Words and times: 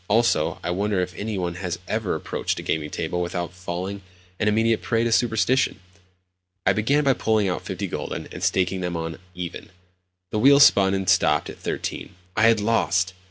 Also, 0.07 0.57
I 0.63 0.71
wonder 0.71 0.99
if 0.99 1.13
any 1.15 1.37
one 1.37 1.53
has 1.61 1.77
ever 1.87 2.15
approached 2.15 2.57
a 2.57 2.63
gaming 2.63 2.89
table 2.89 3.21
without 3.21 3.53
falling 3.53 4.01
an 4.39 4.47
immediate 4.47 4.81
prey 4.81 5.03
to 5.03 5.11
superstition? 5.11 5.79
I 6.65 6.73
began 6.73 7.03
by 7.03 7.13
pulling 7.13 7.47
out 7.47 7.61
fifty 7.61 7.87
gülden, 7.87 8.27
and 8.33 8.41
staking 8.41 8.81
them 8.81 8.97
on 8.97 9.19
"even." 9.35 9.69
The 10.31 10.39
wheel 10.39 10.59
spun 10.59 10.95
and 10.95 11.07
stopped 11.07 11.51
at 11.51 11.59
13. 11.59 12.15
I 12.35 12.47
had 12.47 12.59
lost! 12.59 13.13